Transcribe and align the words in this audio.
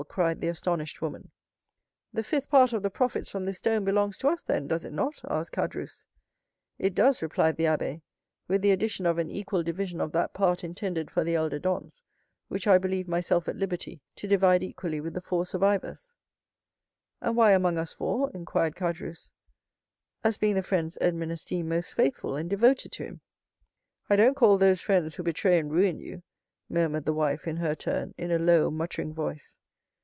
cried 0.09 0.41
the 0.41 0.47
astonished 0.47 0.99
woman. 0.99 1.29
"The 2.11 2.23
fifth 2.23 2.49
part 2.49 2.73
of 2.73 2.81
the 2.81 2.89
profits 2.89 3.29
from 3.29 3.43
this 3.45 3.59
stone 3.59 3.85
belongs 3.85 4.17
to 4.17 4.29
us 4.29 4.41
then, 4.41 4.65
does 4.67 4.83
it 4.83 4.91
not?" 4.91 5.21
asked 5.29 5.51
Caderousse. 5.53 6.07
"It 6.79 6.95
does," 6.95 7.21
replied 7.21 7.55
the 7.55 7.65
abbé; 7.65 8.01
"with 8.47 8.63
the 8.63 8.71
addition 8.71 9.05
of 9.05 9.19
an 9.19 9.29
equal 9.29 9.61
division 9.61 10.01
of 10.01 10.11
that 10.13 10.33
part 10.33 10.63
intended 10.63 11.11
for 11.11 11.23
the 11.23 11.35
elder 11.35 11.59
Dantès, 11.59 12.01
which 12.47 12.65
I 12.65 12.79
believe 12.79 13.07
myself 13.07 13.47
at 13.47 13.57
liberty 13.57 14.01
to 14.15 14.27
divide 14.27 14.63
equally 14.63 14.99
with 14.99 15.13
the 15.13 15.21
four 15.21 15.45
survivors." 15.45 16.11
"And 17.21 17.37
why 17.37 17.51
among 17.51 17.77
us 17.77 17.93
four?" 17.93 18.31
inquired 18.33 18.75
Caderousse. 18.75 19.29
"As 20.23 20.39
being 20.39 20.55
the 20.55 20.63
friends 20.63 20.97
Edmond 20.99 21.31
esteemed 21.31 21.69
most 21.69 21.93
faithful 21.93 22.35
and 22.35 22.49
devoted 22.49 22.91
to 22.93 23.03
him." 23.05 23.21
"I 24.09 24.15
don't 24.15 24.35
call 24.35 24.57
those 24.57 24.81
friends 24.81 25.15
who 25.15 25.21
betray 25.23 25.59
and 25.59 25.71
ruin 25.71 25.99
you," 25.99 26.23
murmured 26.69 27.05
the 27.05 27.13
wife 27.13 27.47
in 27.47 27.57
her 27.57 27.75
turn, 27.75 28.15
in 28.17 28.31
a 28.31 28.39
low, 28.39 28.71
muttering 28.71 29.13
voice. 29.13 29.59